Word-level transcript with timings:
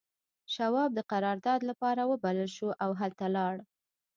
شواب 0.53 0.89
د 0.95 0.99
قرارداد 1.11 1.61
لپاره 1.69 2.01
وبلل 2.11 2.49
شو 2.57 2.69
او 2.83 2.91
هلته 3.01 3.25
لاړ 3.35 3.55